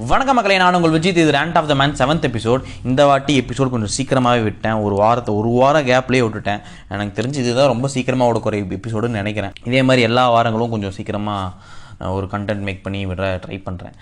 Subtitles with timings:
[0.00, 3.68] வணக்க மக்களை நான் உங்கள் விஜித் இது rant of the man seventh episode இந்த வாட்டி எபிசோட்
[3.68, 4.72] கொஞ்சம் சீக்கிரமாகவே விட்டேன்.
[4.72, 6.60] ஒரு வாரத்தை ஒரு வாரம் கேப்லேயே விட்டுட்டேன்.
[6.88, 9.52] எனக்கு தெரிஞ்சு இதுதான் ரொம்ப சீக்கிரமாக விடக்கூடிய எபிசோடுன்னு நினைக்கிறேன்.
[9.64, 11.52] இதே மாதிரி எல்லா வாரங்களும் கொஞ்சம் சீக்கிரமாக
[11.98, 13.92] ஒரு கண்டென்ட் மேக் பண்ணி விட ட்ரை பண்ணுறேன்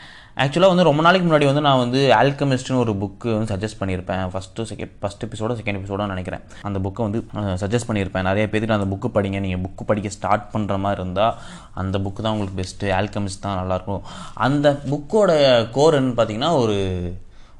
[0.42, 4.22] ஆக்சுவலாக வந்து ரொம்ப நாளைக்கு முன்னாடி வந்து நான் வந்து ஆல்கமிஸ்ட்னு ஒரு புக்கு வந்து சஜஸ்ட் பண்ணியிருப்பேன்.
[4.32, 6.42] First second first episode second episode நினைக்கிறேன்.
[6.68, 7.20] அந்த புக்கை வந்து
[7.62, 8.26] சஜஸ்ட் பண்ணியிருப்பேன்.
[8.30, 11.34] நிறைய பேருக்கு அந்த புக்கு படிங்க நீங்கள் புக்கு படிக்க ஸ்டார்ட் பண்ணுற மாதிரி இருந்தால்
[11.82, 14.04] அந்த புக்கு தான் உங்களுக்கு பெஸ்ட்டு ஆல்கமிஸ்ட் தான் நல்லாயிருக்கும்
[14.48, 15.32] அந்த புக்கோட
[15.78, 16.76] கோர்ன்னு பார்த்தீங்கன்னா ஒரு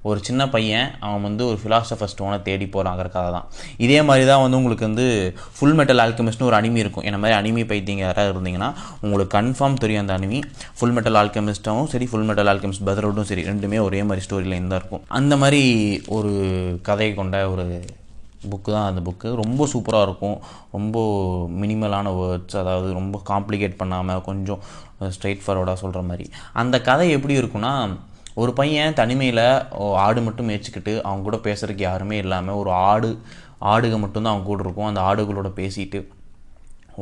[0.09, 3.47] ஒரு சின்ன பையன் அவன் வந்து ஒரு ஃபிலாசபர் ஸ்டோனை தேடி போகிறாங்கிற கதை தான்.
[3.85, 5.07] இதே மாதிரி தான் வந்து உங்களுக்கு வந்து
[5.57, 7.07] ஃபுல் மெட்டல் ஆல்கமிஸ்ட்னு ஒரு அனிமி இருக்கும்.
[7.09, 8.71] என்ன மாதிரி அனிமி பைத்தியங்க யாராவது இருந்தீங்கன்னா
[9.05, 10.41] உங்களுக்கு கன்ஃபார்ம் தெரியும் அந்த அனிமி.
[10.79, 15.05] ஃபுல் மெட்டல் ஆல்கமிஸ்ட்டாகவும் சரி ஃபுல் மெட்டல் ஆல்கமிஸ்ட் பதரோடும் சரி ரெண்டுமே ஒரே மாதிரி ஸ்டோரியில் தான் இருக்கும்.
[15.21, 15.63] அந்த மாதிரி
[16.19, 16.33] ஒரு
[16.91, 17.67] கதை கொண்ட ஒரு
[18.51, 20.37] புக்கு தான் அந்த புக்கு ரொம்ப சூப்பராக இருக்கும்.
[20.75, 20.99] ரொம்ப
[21.63, 24.61] மினிமலான வேர்ட்ஸ் அதாவது ரொம்ப காம்ப்ளிகேட் பண்ணாமல் கொஞ்சம்
[25.15, 26.25] ஸ்ட்ரைட் ஃபார்வர்டாக சொல்கிற மாதிரி.
[26.63, 27.73] அந்த கதை எப்படி இருக்குன்னா
[28.43, 29.45] ஒரு பையன் தனிமையில்
[30.07, 33.11] ஆடு மட்டும் மேய்ச்சிக்கிட்டு அவங்க கூட பேசுகிறதுக்கு யாருமே இல்லாமல் ஒரு ஆடு
[33.73, 34.89] ஆடுக மட்டும்தான் அவங்க கூட இருக்கும்.
[34.91, 36.01] அந்த ஆடுகளோட பேசிட்டு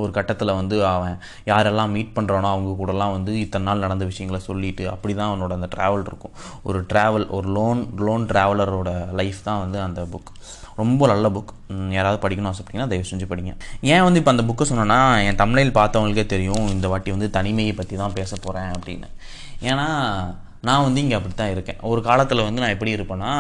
[0.03, 1.15] ஒரு கட்டத்தில் வந்து அவன்
[1.51, 5.69] யாரெல்லாம் மீட் பண்ணுறானோ அவங்க கூடலாம் வந்து இத்தனை நாள் நடந்த விஷயங்களை சொல்லிட்டு அப்படி தான் அவனோட அந்த
[5.75, 6.35] ட்ராவல் இருக்கும்.
[6.69, 8.91] ஒரு ட்ராவல் ஒரு லோன் லோன் ட்ராவலரோட
[9.21, 10.33] லைஃப் தான் வந்து அந்த புக்
[10.81, 11.53] ரொம்ப நல்ல புக்
[11.97, 13.53] யாராவது படிக்கணும் ஆசைப்பட்டீங்கன்னா தயவு செஞ்சு படிங்க.
[13.93, 17.97] ஏன் வந்து இப்போ அந்த புக்கை சொன்னேன்னா என் தமிழில் பார்த்தவங்களுக்கே தெரியும் இந்த வாட்டி வந்து தனிமையை பற்றி
[18.03, 19.09] தான் பேச போகிறேன் அப்படின்னு.
[19.71, 19.89] ஏன்னா
[20.67, 21.81] நான் வந்து இங்கே அப்படி தான் இருக்கேன்.
[21.93, 23.33] ஒரு காலத்தில் வந்து நான் எப்படி இருப்பேன்னா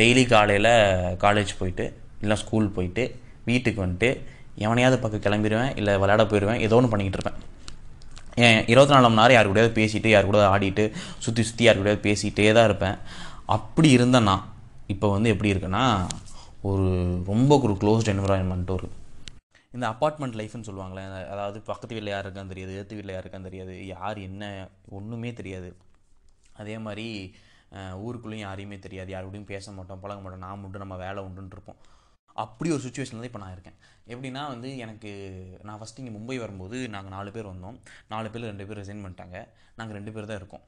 [0.00, 0.72] டெய்லி காலையில்
[1.24, 1.84] காலேஜ் போயிட்டு
[2.22, 3.04] இல்லை ஸ்கூல் போயிட்டு
[3.50, 4.10] வீட்டுக்கு வந்துட்டு
[4.66, 7.40] எவனையாவது பக்கம் கிளம்பிடுவேன் இல்லை விளையாட போயிடுவேன் ஏதோ ஒன்று பண்ணிக்கிட்டு இருப்பேன்.
[8.46, 10.84] ஏன் இருபத்தி நாலு மணி நேரம் யார் கூடயாவது பேசிட்டு யார் கூட ஆடிட்டு
[11.24, 12.96] சுற்றி சுற்றி யார் கூடயாவது பேசிகிட்டே தான் இருப்பேன்.
[13.56, 14.44] அப்படி இருந்த நான்
[14.94, 15.84] இப்போ வந்து எப்படி இருக்கேன்னா
[16.70, 16.86] ஒரு
[17.30, 18.88] ரொம்ப ஒரு க்ளோஸ்ட் என்விரான்மெண்ட் ஒரு.
[19.76, 23.74] இந்த அப்பார்ட்மெண்ட் லைஃப்னு சொல்லுவாங்களே அதாவது பக்கத்து வீட்டில் யார் இருக்கான்னு தெரியாது எதிர்த்து வீட்டில் யார் இருக்கான்னு தெரியாது
[23.94, 24.52] யார் என்ன
[24.98, 25.70] ஒன்றுமே தெரியாது.
[26.60, 27.06] அதே மாதிரி
[28.04, 31.80] ஊருக்குள்ளேயும் யாரையுமே தெரியாது யார் கூடயும் பேச மாட்டோம் பழக மாட்டோம் நான் மட்டும் நம்ம வேலை உண்டுன்ட்ருப்போம்
[32.42, 33.76] அப்படி ஒரு சுச்சுவேஷனில் தான் இப்போ நான் இருக்கேன்.
[34.12, 35.10] எப்படின்னா வந்து எனக்கு
[35.68, 37.76] நான் ஃபஸ்ட்டு இங்கே மும்பை வரும்போது நாங்கள் நாலு பேர் வந்தோம்.
[38.12, 39.36] நாலு பேர் ரெண்டு பேர் ரிசைன் பண்ணிட்டாங்க.
[39.78, 40.64] நாங்கள் ரெண்டு பேர் தான் இருக்கோம்.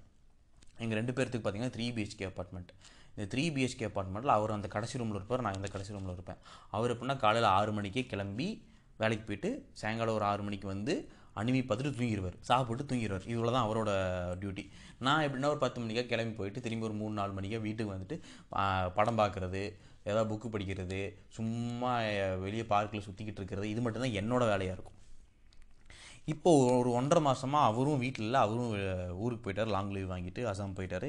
[0.85, 2.71] எங்கள் ரெண்டு பேர்த்துக்கு பார்த்தீங்கன்னா த்ரீ பிஹெச்கே அப்பார்ட்மெண்ட்
[3.15, 6.41] இந்த த்ரீ பிஹெச்கே அப்பார்ட்மெண்ட்டில் அவர் அந்த கடைசி ரூமில் இருப்பார் நான் இந்த கடைசி ரூமில் இருப்பேன்.
[6.77, 8.49] அவர் எப்படின்னா காலையில் ஆறு மணிக்கே கிளம்பி
[9.03, 10.95] வேலைக்கு போயிட்டு சாயங்காலம் ஒரு ஆறு மணிக்கு வந்து
[11.41, 13.91] அனிமி பார்த்துட்டு தூங்கிடுவார் சாப்பிட்டு தூங்கிடுவார் இவ்வளோ தான் அவரோட
[14.43, 14.65] டியூட்டி
[15.07, 18.19] நான் எப்படின்னா ஒரு பத்து மணிக்காக கிளம்பி போயிட்டு திரும்பி ஒரு மூணு நாலு மணிக்காக வீட்டுக்கு வந்துட்டு
[18.99, 19.63] படம் பார்க்குறது
[20.11, 21.01] ஏதாவது புக்கு படிக்கிறது
[21.37, 21.93] சும்மா
[22.45, 24.93] வெளியே பார்க்கில் சுற்றிக்கிட்டு இருக்கிறது இது மட்டும்தான் என்னோடய வேலையாக இருக்கும்.
[26.33, 28.71] இப்போ ஒரு ஒன்றரை மாதமாக அவரும் வீட்டில் இல்லை அவரும்
[29.25, 31.07] ஊருக்கு போயிட்டார் லாங் லீவ் வாங்கிட்டு அசாம் போயிட்டார்.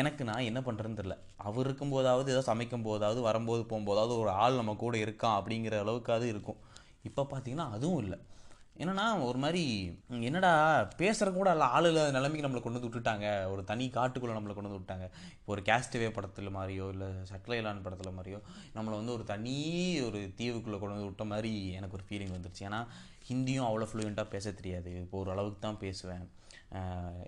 [0.00, 1.16] எனக்கு நான் என்ன பண்ணுறேன்னு தெரில
[1.48, 6.28] அவர் இருக்கும் போதாவது ஏதோ சமைக்கும் போதாவது வரும்போது போகும்போதாவது ஒரு ஆள் நம்ம கூட இருக்கான் அப்படிங்கிற அளவுக்காவது
[6.34, 6.60] இருக்கும்.
[7.08, 8.18] இப்போ பார்த்தீங்கன்னா அதுவும் இல்லை.
[8.82, 9.60] என்னன்னா ஒரு மாதிரி
[10.28, 10.50] என்னடா
[11.00, 13.26] பேசுகிற கூட இல்லை ஆள் இல்லாத நிலைமைக்கு நம்மளை கொண்டு வந்து விட்டுட்டாங்க.
[13.52, 15.06] ஒரு தனி காட்டுக்குள்ளே நம்மளை கொண்டு வந்து விட்டாங்க.
[15.36, 18.40] இப்போ ஒரு கேஸ்டிவே படத்தில் மாதிரியோ இல்லை சட்லைலான் படத்தில் மாதிரியோ
[18.76, 19.54] நம்மளை வந்து ஒரு தனி
[20.06, 22.64] ஒரு தீவுக்குள்ளே கொண்டு வந்து விட்ட மாதிரி எனக்கு ஒரு ஃபீலிங் வந்துருச்சு.
[22.70, 22.80] ஏன்னா
[23.28, 24.90] ஹிந்தியும் அவ்வளோ ஃப்ளூயண்ட்டாக பேச தெரியாது.
[25.04, 26.24] இப்போ ஓரளவுக்கு தான் பேசுவேன்.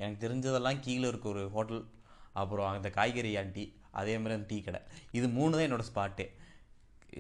[0.01, 1.83] எனக்கு தெரிஞ்சதெல்லாம் கீழே இருக்க ஒரு ஹோட்டல்
[2.43, 3.67] அப்புறம் அந்த காய்கறி ஆண்டி
[4.01, 4.81] அதே மாதிரி அந்த டீ கடை.
[5.19, 6.27] இது மூணு தான் என்னோடய ஸ்பாட்டே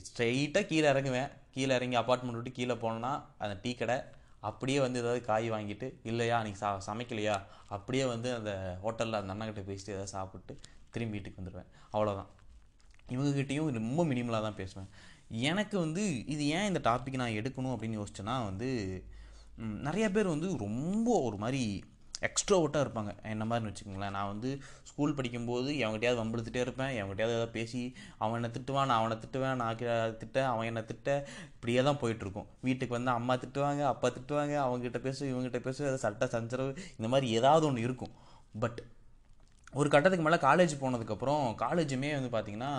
[0.07, 1.31] ஸ்ட்ரைட்டாக கீழே இறங்குவேன்.
[1.55, 3.97] கீழே இறங்கி அப்பார்ட்மெண்ட் விட்டு கீழே போனோன்னா அந்த டீ கடை
[4.49, 7.37] அப்படியே வந்து ஏதாவது காய் வாங்கிட்டு இல்லையா அன்றைக்கி சா சமைக்கலையா?
[7.75, 8.53] அப்படியே வந்து அந்த
[8.85, 10.55] ஹோட்டலில் அந்த அண்ணங்கிட்ட பேசிட்டு ஏதாவது சாப்பிட்டு
[10.95, 12.31] திரும்பி வீட்டுக்கு வந்துடுவேன் அவ்வளோதான்
[13.15, 14.89] இவங்ககிட்டையும் ரொம்ப மினிமலாக தான் பேசுவேன்.
[15.51, 18.69] எனக்கு வந்து இது ஏன் இந்த டாபிக் நான் எடுக்கணும் அப்படின்னு யோசிச்சேன்னா வந்து
[19.87, 21.63] நிறைய பேர் வந்து ரொம்ப ஒரு மாதிரி
[22.29, 23.13] எக்ஸ்ட்ரோவர்ட்டாக இருப்பாங்க.
[23.35, 24.15] என்ன மாதிரினு வச்சுக்கோங்களேன்.
[24.17, 24.51] நான் வந்து
[24.91, 26.93] ஸ்கூல் படிக்கும்போது எவங்கிட்டையாவது வம்பிழுத்துட்டே இருப்பேன்.
[26.99, 27.83] எவங்கிட்டையாவது ஏதாவது பேசி
[28.19, 31.17] அவன் என்ன திட்டுவான் நான் அவனை திட்டுவேன் நான் திட்ட அவன் என்னை திட்ட
[31.55, 32.49] இப்படியே தான் போயிட்டுருக்கும்.
[32.61, 37.29] வீட்டுக்கு வந்து அம்மா திட்டுவாங்க அப்பா திட்டுவாங்க அவங்ககிட்ட பேசு இவங்ககிட்ட பேசு ஏதாவது சட்டை சஞ்சரவு இந்த மாதிரி
[37.41, 38.15] ஏதாவது ஒன்று இருக்கும்.
[38.61, 38.81] பட்
[39.73, 42.73] ஒரு கட்டத்துக்கு மேலே காலேஜ் போனதுக்கப்புறம் காலேஜுமே வந்து பார்த்திங்கன்னா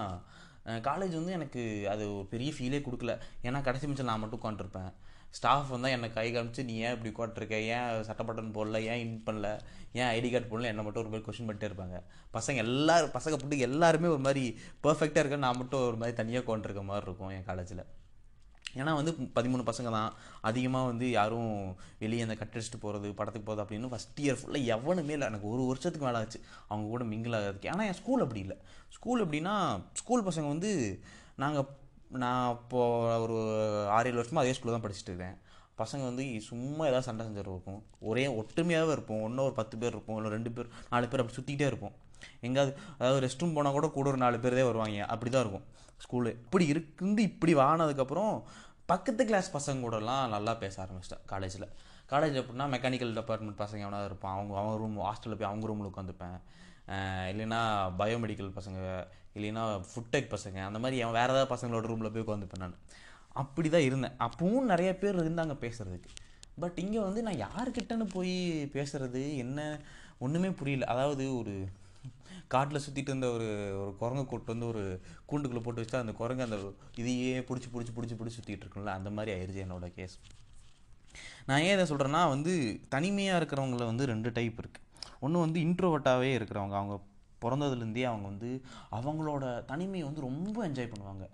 [0.87, 3.13] காலேஜ் வந்து எனக்கு அது பெரிய ஃபீலே கொடுக்கல.
[3.43, 4.91] ஏன்னா கடைசி மிச்சம் நான் மட்டும் உட்காந்துருப்பேன்
[5.29, 8.77] ஸ்டாஃப் வந்தால் என்னை கை காமிச்சு நீ ஏன் இப்படி உட்காந்துருக்க ஏன் சட்ட பட்டன் போடல?
[8.77, 9.59] ஏன் இன் பண்ணல?
[9.93, 10.63] ஏன் ஐடி கார்டு போடல?
[10.63, 12.01] என்னை மட்டும் ஒரு மாதிரி கொஷின் பண்ணிட்டே இருப்பாங்க.
[12.33, 16.83] பசங்க எல்லாரும் பசங்க போட்டு எல்லாருமே ஒரு மாதிரி பர்ஃபெக்டாக இருக்க நான் மட்டும் ஒரு மாதிரி தனியாக கொண்டிருக்க
[16.83, 17.85] மாதிரி இருக்கும் என் காலேஜில்
[18.75, 20.13] ஏன்னா வந்து பதிமூணு பசங்க தான்.
[20.41, 25.27] அதிகமாக வந்து யாரும் வெளியே அந்த கட்டடிச்சுட்டு போகிறது படத்துக்கு போகிறது அப்படின்னு ஃபஸ்ட் இயர் ஃபுல்லாக எவனுமே இல்லை.
[25.27, 26.41] எனக்கு ஒரு வருஷத்துக்கு மேலே ஆச்சு.
[26.67, 27.69] அவங்க கூட மிங்கிள் ஆகிறதுக்கு.
[27.69, 28.57] ஆனால் என் ஸ்கூல் அப்படி இல்லை.
[28.89, 30.99] ஸ்கூல் எப்படின்னா ஸ்கூல் பசங்க வந்து
[31.35, 31.67] நாங்கள்
[32.23, 33.37] நான் இப்போது ஒரு
[33.95, 35.37] ஆறு ஏழு வருஷமாக அதே ஸ்கூலில் தான் படிச்சுட்டு இருக்கேன்.
[35.81, 37.81] பசங்க வந்து சும்மா ஏதாவது சண்டை செஞ்சுட்டு இருக்கும்.
[38.09, 39.23] ஒரே ஒற்றுமையாகவே இருப்போம்.
[39.27, 40.17] ஒன்றும் ஒரு பத்து பேர் இருப்போம்.
[40.19, 41.95] இல்லை ரெண்டு பேர் நாலு பேர் அப்படி சுற்றிக்கிட்டே இருப்போம்.
[42.45, 45.01] எங்கேயாவது அதாவது ரெஸ்ட் ரூம் போனால் கூட கூட ஒரு நாலு பேர் தான் வருவாங்க.
[45.15, 45.65] அப்படி தான் இருக்கும்
[46.05, 48.33] ஸ்கூலு இப்படி இருந்து இப்படி வாங்கினதுக்கப்புறம்
[48.91, 51.67] பக்கத்து கிளாஸ் பசங்க கூடலாம் நல்லா பேச ஆரம்பிச்சிட்டேன் காலேஜில்
[52.11, 54.35] காலேஜ் எப்படின்னா மெக்கானிக்கல் டிபார்ட்மெண்ட் பசங்க எவனாவது இருப்பான்.
[54.35, 56.37] அவங்க அவங்க ரூம் ஹாஸ்டலில் போய் அவங்க ரூமில் உட்காந்துப்பேன்.
[57.31, 57.59] இல்லைன்னா
[57.99, 58.79] பயோமெடிக்கல் பசங்க
[59.35, 62.77] இல்லைன்னா ஃபுட்டெக் பசங்க அந்த மாதிரி அவன் வேறு ஏதாவது பசங்களோட ரூமில் போய் உட்காந்துப்பேன் நான்.
[63.41, 64.15] அப்படி தான் இருந்தேன்.
[64.19, 66.11] அப்பவும் நிறைய பேர் இருந்தாங்க பேசுகிறதுக்கு
[66.59, 68.35] பட் இங்கே வந்து நான் யார்கிட்டன்னு போய்
[68.73, 69.59] பேசுகிறது என்ன
[70.19, 70.85] ஒன்றுமே புரியல.
[70.85, 71.53] அதாவது ஒரு
[72.47, 73.47] காட்டில் சுற்றிட்டு இருந்த ஒரு
[73.81, 74.83] ஒரு குரங்கு கூட்டு வந்து ஒரு
[75.29, 76.57] கூண்டுக்குள்ளே போட்டு வச்சா அந்த குரங்கு அந்த
[76.95, 80.15] இதையே பிடிச்சி பிடிச்சி பிடிச்சி பிடிச்சி சுற்றிட்டு இருக்கும்ல அந்த மாதிரி ஆயிடுச்சு என்னோட கேஸ்
[81.45, 82.53] நான் ஏன் இதை சொல்கிறேன்னா வந்து
[82.89, 84.85] தனிமையாக இருக்கிறவங்கள வந்து ரெண்டு டைப் இருக்குது
[85.19, 86.97] ஒன்று வந்து இன்ட்ரோவர்ட்டாகவே இருக்கிறவங்க அவங்க
[87.43, 88.49] பிறந்ததுலேருந்தே அவங்க வந்து
[88.91, 91.25] அவங்களோட தனிமையை வந்து ரொம்ப என்ஜாய் பண்ணுவாங்க.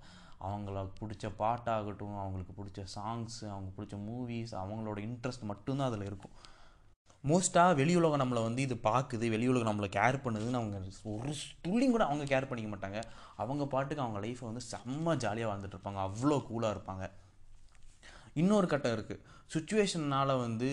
[0.47, 6.33] அவங்களுக்கு பிடிச்ச பாட்டாகட்டும் அவங்களுக்கு பிடிச்ச சாங்ஸு அவங்க பிடிச்ச மூவிஸ் அவங்களோட இன்ட்ரெஸ்ட் மட்டும்தான் அதில் இருக்கும்.
[7.23, 11.33] மோஸ்ட்டாக வெளியுலகம் நம்மளை வந்து இது பார்க்குது வெளியுலகம் நம்மளை கேர் பண்ணுதுன்னு அவங்க ஒரு
[11.65, 13.01] துள்ளியும் கூட அவங்க கேர் பண்ணிக்க மாட்டாங்க.
[13.43, 17.05] அவங்க பாட்டுக்கு அவங்க லைஃப்பை வந்து செம்ம ஜாலியாக வாழ்ந்துட்டு இருப்பாங்க அவ்வளோ கூலாக இருப்பாங்க.
[18.41, 20.69] இன்னொரு கட்டம் இருக்குது சுச்சுவேஷன்னால் வந்து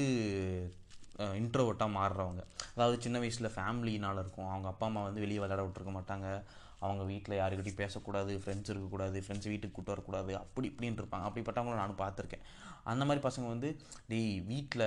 [1.40, 2.42] இன்ட்ரோவர்ட்டாக மாறுறவங்க.
[2.74, 4.48] அதாவது சின்ன வயசில் ஃபேமிலினால் இருக்கும்.
[4.48, 6.42] அவங்க அப்பா அம்மா வந்து வெளியே விளையாட விட்டுருக்க மாட்டாங்க.
[6.78, 11.26] அவங்க வீட்டில் யாருக்கிட்டையும் பேசக்கூடாது ஃப்ரெண்ட்ஸ் இருக்கக்கூடாது ஃப்ரெண்ட்ஸ் வீட்டுக்கு கூட்டு வரக்கூடாது அப்படி இப்படின்னு இருப்பாங்க.
[11.28, 12.44] அப்படிப்பட்டவங்கள நானும் பார்த்துருக்கேன்.
[12.90, 13.68] அந்த மாதிரி பசங்க வந்து
[14.10, 14.84] டேய் வீட்டில்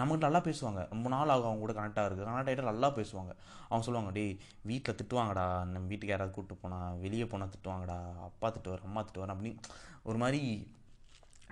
[0.00, 0.88] நம்மகிட்ட நல்லா பேசுவாங்க.
[0.92, 3.32] ரொம்ப நாள் ஆகும் அவங்க கூட கனெக்டாக இருக்குது கனெக்ட் ஆகிட்டு நல்லா பேசுவாங்க.
[3.68, 4.38] அவங்க சொல்லுவாங்க டேய்
[4.70, 5.46] வீட்டில் திட்டுவாங்கடா.
[5.72, 7.98] நம்ம வீட்டுக்கு யாராவது கூப்பிட்டு போனால் வெளியே போனால் திட்டுவாங்கடா.
[8.28, 9.60] அப்பா திட்டுவார் அம்மா திட்டுவார் அப்படின்னு.
[10.02, 10.68] ஒரு மாதிரி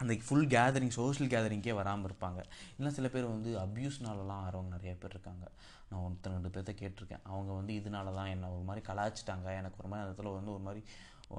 [0.00, 2.41] அந்த ஃபுல் கேதரிங் சோஷியல் கேதரிங்கே வராமல் இருப்பாங்க.
[2.79, 5.47] இல்லை சில பேர் வந்து அப்யூஸ்னாலலாம் ஆகிறவங்க நிறைய பேர் இருக்காங்க.
[5.91, 7.25] நான் ஒருத்தர் ரெண்டு பேர்த்த கேட்டிருக்கேன்.
[7.33, 9.49] அவங்க வந்து இதனால தான் என்னை ஒரு மாதிரி கலாய்ச்சிட்டாங்க.
[9.61, 10.83] எனக்கு ஒரு மாதிரி அந்த இடத்துல வந்து ஒரு மாதிரி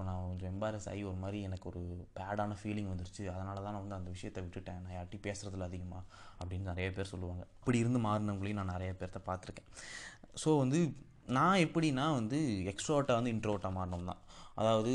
[0.07, 1.81] நான் கொஞ்சம் எம்பாரஸ் ஆகி ஒரு மாதிரி எனக்கு ஒரு
[2.17, 3.23] பேடான ஃபீலிங் வந்துருச்சு.
[3.33, 4.79] அதனால தான் நான் வந்து அந்த விஷயத்தை விட்டுட்டேன்.
[4.83, 6.03] நான் யார்ட்டி பேசுகிறதுல அதிகமாக
[6.39, 7.43] அப்படின்னு நிறைய பேர் சொல்லுவாங்க.
[7.59, 9.69] அப்படி இருந்து மாறினவங்களையும் நான் நிறைய பேர்த்த பார்த்துருக்கேன்.
[10.43, 10.79] ஸோ வந்து
[11.37, 12.39] நான் எப்படின்னா வந்து
[12.71, 14.21] எக்ஸ்ட்ரோட்டாக வந்து இன்ட்ரோட்டாக மாறினோம் தான்
[14.61, 14.93] அதாவது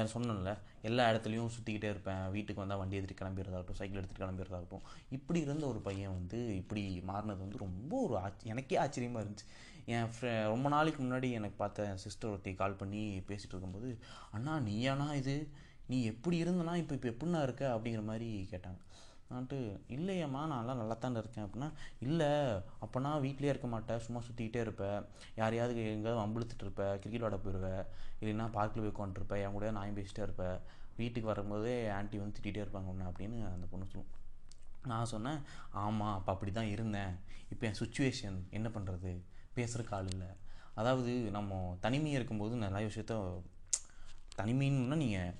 [0.00, 2.30] என் சொன்னேன்ல எல்லா இடத்துலையும் சுற்றிக்கிட்டே இருப்பேன்.
[2.30, 7.42] வீட்டுக்கு வந்தால் வண்டி எடுத்துகிட்டு கிளம்பிடுறதாகட்டும் சைக்கிள் எடுத்துகிட்டு கிளம்பிடுறதாகட்டும் இப்படி இருந்த ஒரு பையன் வந்து இப்படி மாறினது
[7.44, 9.46] வந்து ரொம்ப ஒரு ஆச்ச எனக்கே ஆச்சரியமாக இருந்துச்சு.
[9.86, 13.98] என் ஃப்ரெ ரொம்ப நாளைக்கு முன்னாடி எனக்கு பார்த்த சிஸ்டர் ஒருத்தி கால் பண்ணி பேசிகிட்டு இருக்கும்போது
[14.30, 15.48] அண்ணா நீயாண்ணா இது?
[15.86, 16.74] நீ எப்படி இருந்தனா?
[16.76, 17.64] இப்போ இப்போ எப்படிண்ணா இருக்க?
[17.76, 18.80] அப்படிங்கிற மாதிரி கேட்டாங்க.
[19.32, 19.58] நான்ட்டு
[19.96, 21.44] இல்லையம்மா நான்லாம் நல்லா தானே இருக்கேன்.
[21.46, 21.68] அப்படின்னா
[22.06, 22.30] இல்லை
[22.84, 24.98] அப்போனா வீட்லேயே இருக்க மாட்டேன் சும்மா சுற்றிக்கிட்டே இருப்பேன்
[25.40, 27.82] யாரையாவது எங்கேயாவது வம்பிழுத்துட்டு இருப்பேன் கிரிக்கெட் விளாட போயிடுவேன்
[28.22, 30.58] இல்லைன்னா பார்க்கில் போய் உட்காந்துருப்பேன் என் கூட நாயும் பேசிட்டே இருப்பேன்
[31.00, 34.10] வீட்டுக்கு வரும்போதே ஆன்ட்டி வந்து திட்டிகிட்டே இருப்பாங்க உன்னை அப்படின்னு அந்த பொண்ணு சொல்லும்.
[34.90, 35.40] நான் சொன்னேன்
[35.82, 37.12] ஆமாம் அப்போ அப்படி தான் இருந்தேன்.
[37.52, 39.10] இப்போ என் சுச்சுவேஷன் என்ன பண்ணுறது
[39.56, 40.30] பேசுகிறக்கு ஆள் இல்லை.
[40.80, 43.14] அதாவது நம்ம தனிமையாக இருக்கும்போது நிறைய விஷயத்த
[44.38, 45.34] தனிமைன்னா நீங்கள்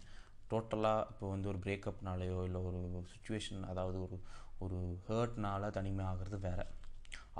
[0.53, 2.81] டோட்டலாக இப்போ வந்து ஒரு பிரேக்கப்னாலேயோ இல்லை ஒரு
[3.15, 4.19] சுச்சுவேஷன் அதாவது ஒரு
[4.65, 4.79] ஒரு
[5.09, 6.65] ஹர்ட்னால தனிமை ஆகிறது வேறு.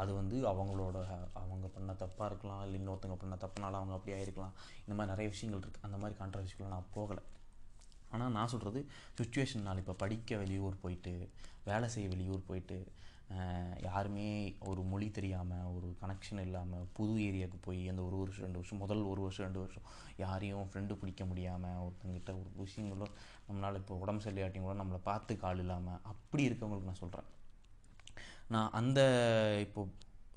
[0.01, 0.99] அது வந்து அவங்களோட
[1.41, 4.55] அவங்க பண்ண தப்பாக இருக்கலாம் இல்லை இன்னொருத்தவங்க பண்ண தப்புனால அவங்க அப்படி ஆயிருக்கலாம்.
[4.85, 7.23] இந்த மாதிரி நிறைய விஷயங்கள் இருக்குது அந்த மாதிரி கான்ட்ரவர்சிக்குள்ள நான் போகலை.
[8.15, 8.81] ஆனால் நான் சொல்கிறது
[9.19, 11.13] சுச்சுவேஷன்னால் இப்போ படிக்க வெளியூர் போயிட்டு
[11.69, 12.77] வேலை செய்ய வெளியூர் போயிட்டு
[13.81, 14.27] யாருமே
[14.71, 19.03] ஒரு மொழி தெரியாமல் ஒரு கனெக்ஷன் இல்லாமல் புது ஏரியாவுக்கு போய் அந்த ஒரு வருஷம் ரெண்டு வருஷம் முதல்
[19.03, 19.87] ஒரு வருஷம் ரெண்டு வருஷம்
[20.17, 23.09] யாரையும் ஃப்ரெண்டு பிடிக்க முடியாமல் ஒருத்தங்கிட்ட ஒரு விஷயங்களோ
[23.49, 27.29] நம்மளால் இப்போ உடம்பு சரியாட்டியும் கூட நம்மளை பார்த்து கால் இல்லாமல் அப்படி இருக்கவங்களுக்கு நான் சொல்கிறேன்
[28.49, 29.01] நான் அந்த
[29.67, 29.83] இப்போ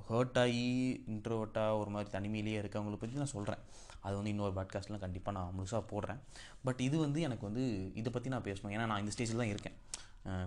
[0.09, 0.67] ஹர்ட் ஆகி
[1.13, 3.63] இன்ட்ரோவர்ட்டாக ஒரு மாதிரி தனிமையிலேயே இருக்கவங்களை பற்றி நான் சொல்கிறேன்
[4.01, 6.19] அது வந்து இன்னொரு பாட்காஸ்ட்லாம் கண்டிப்பாக நான் முழுசாக போடுறேன்.
[6.63, 7.63] பட் இது வந்து எனக்கு வந்து
[7.93, 8.73] இதை பற்றி நான் பேசணும்.
[8.75, 9.77] ஏன்னா நான் இந்த ஸ்டேஜில் தான் இருக்கேன்.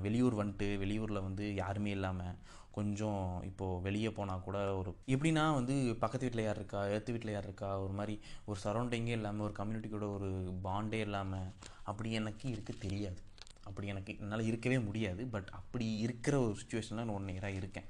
[0.01, 2.37] வெளியூர் வந்துட்டு வெளியூரில் வந்து யாருமே இல்லாமல்
[2.71, 7.45] கொஞ்சம் இப்போது வெளியே போனால் கூட ஒரு எப்படின்னா வந்து பக்கத்து வீட்டில் யார் இருக்கா எடுத்து வீட்டில் யார்
[7.45, 8.15] இருக்கா ஒரு மாதிரி
[8.45, 10.29] ஒரு சரௌண்டிங்கே இல்லாமல் ஒரு கம்யூனிட்டி கூட ஒரு
[10.67, 11.49] பாண்டே இல்லாமல்
[11.83, 13.21] அப்படி எனக்கு இருக்க தெரியாது.
[13.65, 15.27] அப்படி எனக்கு என்னால் இருக்கவே முடியாது.
[15.27, 17.89] பட் அப்படி இருக்கிற ஒரு சுச்சுவேஷனில் நான் ஒன் இயராக இருக்கேன்.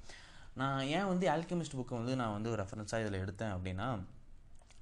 [0.54, 3.88] நான் ஏன் வந்து ஆல்கெமிஸ்ட் புக்கை வந்து நான் வந்து ரெஃபரன்ஸாக இதில் எடுத்தேன் அப்படின்னா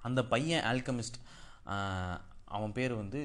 [0.03, 1.19] அந்த பையன் ஆல்கெமிஸ்ட்
[2.57, 3.21] அவன் பேர் வந்து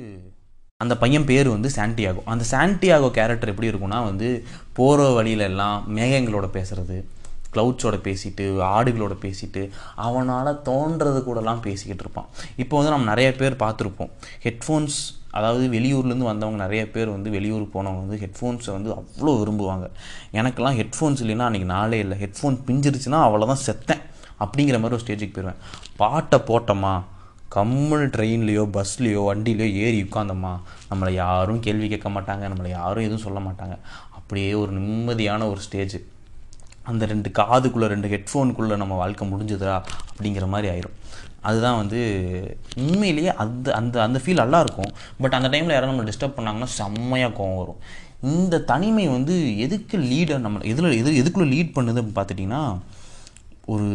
[0.81, 2.21] அந்த பையன் பேர் வந்து சாண்டியாகோ.
[2.33, 4.27] அந்த சாண்டியாகோ கேரக்டர் எப்படி இருக்கும்னா வந்து
[4.77, 6.97] போகிற வழியில எல்லாம் மேகங்களோட பேசுறது
[7.55, 9.61] க்ளவுட்ஸோட பேசிட்டு ஆடுகளோட பேசிட்டு
[10.05, 12.29] அவனால் தோன்றது கூடலாம் பேசிக்கிட்டு இருப்பான்.
[12.63, 14.11] இப்போ வந்து நம்ம நிறைய பேர் பார்த்துருப்போம்.
[14.45, 14.99] ஹெட்ஃபோன்ஸ்
[15.39, 19.85] அதாவது வெளியூர்லேருந்து வந்தவங்க நிறைய பேர் வந்து வெளியூர் போனவங்க வந்து ஹெட்ஃபோன்ஸை வந்து அவ்வளோ விரும்புவாங்க.
[20.39, 22.17] எனக்கெல்லாம் ஹெட்ஃபோன்ஸ் இல்லைன்னா அன்றைக்கி நாளே இல்லை.
[22.23, 24.03] ஹெட்ஃபோன் பிஞ்சிருச்சுன்னா அவ்வளோதான் செத்தேன்.
[24.43, 25.61] அப்படிங்கிற மாதிரி ஒரு ஸ்டேஜுக்கு போயிடுவேன்
[26.01, 26.93] பாட்டை போட்டோமா?
[27.55, 30.53] கம்மல் ட்ரெயின்லேயோ பஸ்லேயோ வண்டிலையோ ஏறி உட்காந்தோமா
[30.91, 33.75] நம்மளை யாரும் கேள்வி கேட்க மாட்டாங்க நம்மளை யாரும் எதுவும் சொல்ல மாட்டாங்க.
[34.17, 35.95] அப்படியே ஒரு நிம்மதியான ஒரு ஸ்டேஜ்
[36.91, 39.73] அந்த ரெண்டு காதுக்குள்ளே ரெண்டு ஹெட்ஃபோனுக்குள்ளே நம்ம வாழ்க்கை முடிஞ்சதா
[40.11, 40.95] அப்படிங்கிற மாதிரி ஆயிரும்.
[41.49, 41.99] அதுதான் வந்து
[42.83, 44.91] உண்மையிலேயே அந்த அந்த அந்த ஃபீல் நல்லாயிருக்கும்.
[45.21, 47.81] பட் அந்த டைமில் யாரும் நம்மளை டிஸ்டர்ப் பண்ணாங்கன்னா செம்மையாக கோவம் வரும்.
[48.33, 52.63] இந்த தனிமை வந்து எதுக்கு லீடர் நம்ம எதில் எது எதுக்குள்ளே லீட் பண்ணுது அப்படின்னு பார்த்துட்டிங்கன்னா
[53.73, 53.89] ஒரு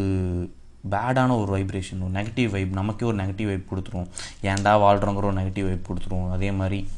[0.90, 4.08] பேடான ஒரு வைப்ரேஷன் ஒரு நெகட்டிவ் வைப் நமக்கே ஒரு நெகட்டிவ் வைப் கொடுத்துரும்.
[4.42, 6.30] ஏன்டா வாழ்கிறோங்கிற ஒரு நெகட்டிவ் வைப் கொடுத்துரும்.
[6.30, 6.88] அதே மாதிரி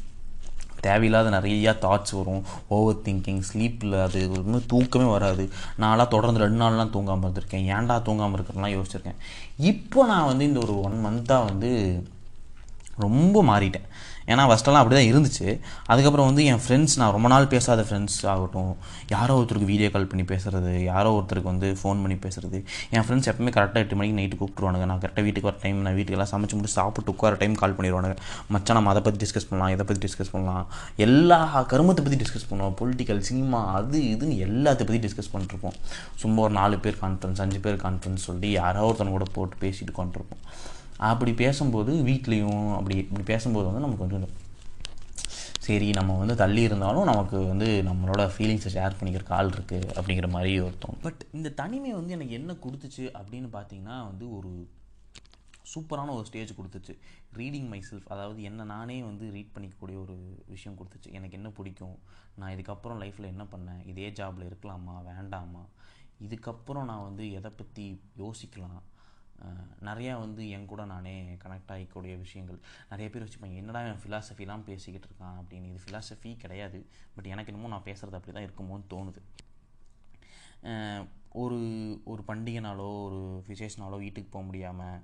[0.81, 2.43] தேவையில்லாத நிறையா தாட்ஸ் வரும்.
[2.67, 5.49] ஓவர் திங்கிங் ஸ்லீப்பில் அது ஒன்றும் தூக்கமே வராது.
[5.79, 7.65] நான்லாம் தொடர்ந்து ரெண்டு நாள்லாம் தூங்காமல் இருந்திருக்கேன்.
[7.75, 9.15] ஏன்டா தூங்காமல் இருக்கிறலாம் யோசிச்சிருக்கேன்.
[9.57, 12.03] இப்போ நான் வந்து இந்த ஒரு ஒன் மந்த்தாக வந்து
[12.97, 13.87] ரொம்ப மாறிட்டேன்.
[14.33, 15.47] ஏன்னா ஃபஸ்ட்டெல்லாம் அப்படி தான் இருந்துச்சு.
[15.91, 18.71] அதுக்கப்புறம் வந்து என் ஃப்ரெண்ட்ஸ் நான் ரொம்ப நாள் பேசாத ஃப்ரெண்ட்ஸ் ஆகட்டும்
[19.13, 22.59] யாரோ ஒருத்தருக்கு வீடியோ கால் பண்ணி பேசுகிறது யாரோ ஒருத்தருக்கு வந்து ஃபோன் பண்ணி பேசுகிறது
[22.95, 24.87] என் ஃப்ரெண்ட்ஸ் எப்பவுமே கரெக்டாக எட்டு மணிக்கு நைட்டு கூப்பிட்டுருவானுங்க.
[24.91, 28.17] நான் கரெக்டாக வீட்டுக்கு வர டைம் நான் வீட்டுக்கெல்லாம் சமைச்சு முடிச்சு சாப்பிட்டு உட்கார டைம் கால் பண்ணிடுவானுங்க.
[28.55, 30.65] மச்சான் நம்ம அதை பற்றி டிஸ்கஸ் பண்ணலாம் இதை பற்றி டிஸ்கஸ் பண்ணலாம்.
[31.07, 31.39] எல்லா
[31.73, 32.75] கருமத்தை பற்றி டிஸ்கஸ் பண்ணுவோம்.
[32.81, 35.77] பொலிட்டிக்கல் சினிமா அது இதுன்னு எல்லாத்தை பற்றி டிஸ்கஸ் பண்ணிட்டுருப்போம்.
[36.23, 40.43] சும்மா ஒரு நாலு பேர் கான்ஃபரன்ஸ் அஞ்சு பேர் கான்ஃபரன்ஸ் சொல்லி யாரோ ஒருத்தன் கூட போட்டு பேசிட்டு கொண்டிருப்போம்
[40.99, 44.47] அப்படி பேசும்போது வீட்லேயும் அப்படி இப்படி பேசும்போது வந்து நமக்கு வந்து
[45.59, 50.59] சரி நம்ம வந்து தள்ளி இருந்தாலும் நமக்கு வந்து நம்மளோட ஃபீலிங்ஸை ஷேர் பண்ணிக்கிறக்கு ஆள் இருக்குது அப்படிங்கிற மாதிரி
[50.59, 54.69] ஒருத்தம் பட் இந்த தனிமை வந்து எனக்கு என்ன கொடுத்துச்சு அப்படின்னு பார்த்தீங்கன்னா வந்து ஒரு
[55.75, 56.97] சூப்பரான ஒரு ஸ்டேஜ் கொடுத்துச்சு.
[57.37, 61.11] ரீடிங் மை செல்ஃப் அதாவது என்ன நானே வந்து ரீட் பண்ணிக்கக்கூடிய ஒரு விஷயம் கொடுத்துச்சு.
[61.11, 61.97] எனக்கு என்ன பிடிக்கும்?
[62.35, 63.87] நான் இதுக்கப்புறம் லைஃப்பில் என்ன பண்ணேன்?
[63.87, 65.03] இதே ஜாபில் இருக்கலாமா?
[65.03, 65.65] வேண்டாமா?
[66.27, 68.81] இதுக்கப்புறம் நான் வந்து எதை பற்றி யோசிக்கலாம்?
[69.85, 72.59] நிறையா வந்து என் கூட நானே கனெக்ட் ஆகிக்கூடிய விஷயங்கள்.
[72.89, 75.37] நிறைய பேர் வச்சுப்பாங்க என்னடா என் ஃபிலாசபிலாம் பேசிக்கிட்டு இருக்கான்?
[75.41, 75.69] அப்படின்னு.
[75.71, 76.79] இது ஃபிலாசபி கிடையாது.
[77.15, 79.21] பட் எனக்கு என்னமோ நான் பேசுகிறது அப்படி தான் இருக்குமோன்னு தோணுது.
[81.33, 81.59] ஒரு
[82.05, 85.01] ஒரு பண்டிகை நாளோ ஒரு விசேஷ நாளோ வீட்டுக்கு போக முடியாமல்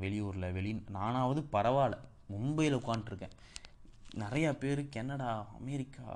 [0.00, 1.98] வெளியூரில் வெளி நானாவது பரவாயில்ல.
[2.32, 3.34] மும்பையில் உட்காண்ட்ருக்கேன்
[4.14, 6.06] நிறையா பேர் கனடா அமெரிக்கா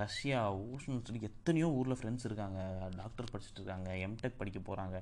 [0.00, 0.40] ரஷ்யா
[0.72, 2.60] ஓஷன் சொல்லி எத்தனையோ ஊரில் ஃப்ரெண்ட்ஸ் இருக்காங்க
[3.00, 4.96] டாக்டர் படிச்சுட்டு இருக்காங்க எம்டெக் படிக்க போகிறாங்க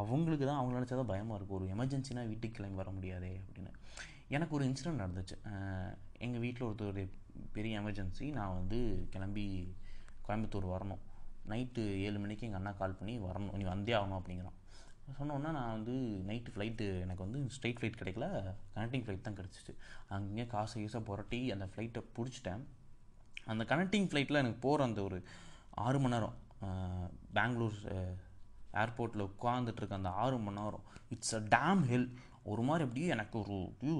[0.00, 1.58] அவங்களுக்கு தான் அவங்கள நினச்சா தான் பயமாக இருக்கும்.
[1.60, 3.72] ஒரு எமர்ஜென்சினா வீட்டுக்கு கிளம்பி வர முடியாதே அப்படின்னு.
[4.36, 5.36] எனக்கு ஒரு இன்சிடென்ட் நடந்துச்சு.
[6.26, 7.08] எங்கள் வீட்டில் ஒருத்தருடைய
[7.56, 8.78] பெரிய எமர்ஜென்சி நான் வந்து
[9.14, 9.46] கிளம்பி
[10.26, 11.02] கோயம்புத்தூர் வரணும்.
[11.52, 13.56] நைட்டு ஏழு மணிக்கு எங்கள் அண்ணா கால் பண்ணி வரணும்.
[13.60, 14.58] நீ வந்தே ஆகணும் அப்படிங்கிறான்.
[15.18, 15.94] சொன்னோன்னா நான் வந்து
[16.28, 18.26] நைட்டு ஃப்ளைட்டு எனக்கு வந்து ஸ்ட்ரெயிட் ஃப்ளைட் கிடைக்கல.
[18.76, 19.72] கனெக்டிங் ஃப்ளைட் தான் கிடச்சிச்சு.
[20.16, 22.64] அங்கேயே காசு ஈஸாக புரட்டி அந்த ஃப்ளைட்டை பிடிச்சிட்டேன்.
[23.46, 25.18] அந்த கனெக்டிங் ஃப்ளைட்டில் எனக்கு போகிற அந்த ஒரு
[25.78, 26.36] ஆறு மணி நேரம்
[27.32, 27.78] பெங்களூர்
[28.74, 32.08] ஏர்போர்ட்டில் உட்காந்துட்ருக்க அந்த ஆறு மணி நேரம் இட்ஸ் அ டேம் ஹில்
[32.44, 33.56] ஒரு மாதிரி அப்படியே எனக்கு ஒரு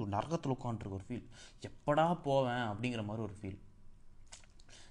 [0.07, 1.25] நரகத்தில் உட்காந்துருக்க ஒரு ஃபீல்
[1.61, 3.59] எப்படா போவேன் அப்படிங்கிற மாதிரி ஒரு ஃபீல்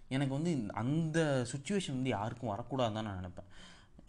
[0.08, 1.18] எனக்கு வந்து இந்த- அந்த
[1.52, 3.48] சுச்சுவேஷன் வந்து யாருக்கும் வரக்கூடாதுன்னு தான் நான் நினைப்பேன்.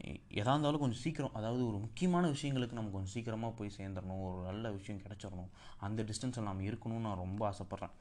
[0.02, 4.46] எ- எதா இருந்தாலும் கொஞ்சம் சீக்கிரம் அதாவது ஒரு முக்கியமான விஷயங்களுக்கு நம்ம கொஞ்சம் சீக்கிரமாக போய் சேர்ந்துடணும் ஒரு
[4.46, 7.94] நல்ல விஷயம் கிடச்சிடணும் அந்த டிஸ்டன்ஸில் நாம் இருக்கணும்னு நான் ரொம்ப ஆசைப்பட்றேன்.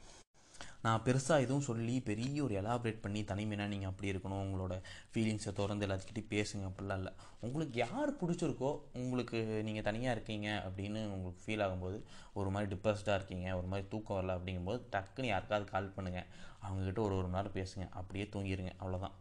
[0.85, 4.75] நான் பெருசாக எதுவும் சொல்லி பெரிய ஒரு எலாபரேட் பண்ணி தனிமைனா நீங்கள் அப்படி இருக்கணும் உங்களோட
[5.13, 7.13] ஃபீலிங்ஸை திறந்து எல்லாத்துக்கிட்டையும் பேசுங்க அப்படிலாம் இல்லை.
[7.47, 8.71] உங்களுக்கு யார் பிடிச்சிருக்கோ
[9.03, 9.39] உங்களுக்கு
[9.69, 11.99] நீங்கள் தனியாக இருக்கீங்க அப்படின்னு உங்களுக்கு ஃபீல் ஆகும்போது
[12.41, 16.29] ஒரு மாதிரி டிப்ரெஸ்டாக இருக்கீங்க ஒரு மாதிரி தூக்கம் வரல அப்படிங்கும்போது டக்குன்னு யாருக்காவது கால் பண்ணுங்கள்
[16.65, 17.87] அவங்கக்கிட்ட ஒரு ஒரு மணி நேரம் பேசுங்க.
[18.01, 19.17] அப்படியே தூங்கிடுங்க அவ்வளோதான்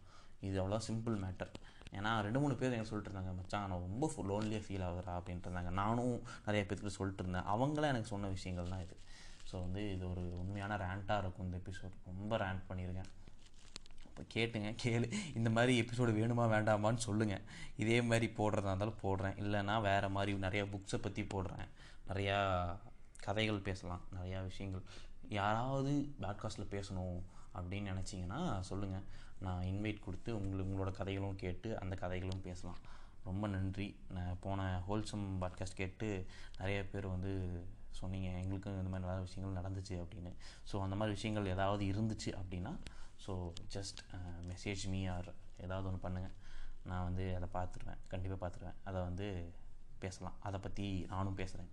[0.48, 1.53] இது அவ்வளோ சிம்பிள் மேட்டர்
[1.98, 5.72] ஏன்னா ரெண்டு மூணு பேர் எனக்கு சொல்லிட்டு இருந்தாங்க மச்சான் நான் ரொம்ப லோன்லியாக ஃபீல் ஆகுதுடா அப்படின்ட்டு இருந்தாங்க.
[5.82, 6.13] நானும்
[6.48, 7.48] நிறைய பேர்த்துக்கு சொல்லிட்டு இருந்தேன்.
[7.53, 8.96] அவங்களாம் எனக்கு சொன்ன விஷயங்கள் தான் இது.
[9.50, 13.12] ஸோ வந்து இது ஒரு உண்மையான ரேண்ட்டாக இருக்கும் இந்த எபிசோட் ரொம்ப ரேண்ட் பண்ணியிருக்கேன்.
[14.07, 15.07] இப்போ கேட்டுங்க கேளு.
[15.35, 17.45] இந்த மாதிரி எபிசோடு வேணுமா வேண்டாமான்னு சொல்லுங்கள்
[17.77, 19.38] இதே மாதிரி போடுறதா இருந்தாலும் போடுறேன்.
[19.43, 21.67] இல்லைன்னா வேறு மாதிரி நிறையா புக்ஸை பற்றி போடுறேன்.
[22.07, 22.38] நிறையா
[23.25, 24.83] கதைகள் பேசலாம் நிறையா விஷயங்கள்.
[25.29, 27.19] யாராவது பாட்காஸ்ட்டில் பேசணும்
[27.57, 29.05] அப்படின்னு நினச்சிங்கன்னா சொல்லுங்கள்
[29.39, 32.81] நான் இன்வைட் கொடுத்து உங்களுக்கு உங்களோட கதைகளும் கேட்டு அந்த கதைகளும் பேசலாம்.
[33.23, 33.88] ரொம்ப நன்றி.
[34.09, 36.09] நான் போன ஹோல்சம் பாட்காஸ்ட் கேட்டு
[36.57, 37.33] நிறைய பேர் வந்து
[38.00, 40.31] சொன்னீங்க எங்களுக்கும் இந்த மாதிரி நிறைய விஷயங்கள் நடந்துச்சு அப்படின்னு.
[40.69, 42.73] ஸோ அந்த மாதிரி விஷயங்கள் ஏதாவது இருந்துச்சு அப்படின்னா
[43.25, 43.33] so
[43.75, 44.00] just
[44.51, 45.29] message me or
[45.65, 46.35] ஏதாவது ஒன்று பண்ணுங்கள்
[46.91, 48.79] நான் வந்து அதை பார்த்துருவேன் கண்டிப்பாக பார்த்துருவேன்.
[48.89, 49.27] அதை வந்து
[50.05, 50.38] பேசலாம்.
[50.47, 51.71] அதை பற்றி நானும் பேசுகிறேன்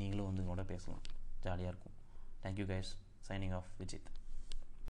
[0.00, 1.04] நீங்களும் வந்து கூட பேசலாம்.
[1.46, 1.96] ஜாலியாக இருக்கும்.
[2.42, 2.92] Thank you guys
[3.28, 4.10] signing off Vijith